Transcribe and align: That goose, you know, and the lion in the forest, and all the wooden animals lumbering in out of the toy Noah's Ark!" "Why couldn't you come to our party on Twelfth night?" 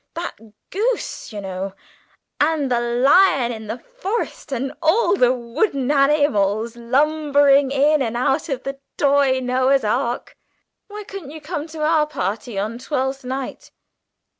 That 0.15 0.35
goose, 0.71 1.31
you 1.31 1.41
know, 1.41 1.75
and 2.39 2.71
the 2.71 2.79
lion 2.81 3.51
in 3.51 3.67
the 3.67 3.77
forest, 3.77 4.51
and 4.51 4.73
all 4.81 5.15
the 5.15 5.31
wooden 5.31 5.91
animals 5.91 6.75
lumbering 6.75 7.69
in 7.69 8.01
out 8.15 8.49
of 8.49 8.63
the 8.63 8.79
toy 8.97 9.39
Noah's 9.41 9.83
Ark!" 9.83 10.35
"Why 10.87 11.03
couldn't 11.03 11.29
you 11.29 11.39
come 11.39 11.67
to 11.67 11.83
our 11.83 12.07
party 12.07 12.57
on 12.57 12.79
Twelfth 12.79 13.23
night?" 13.23 13.69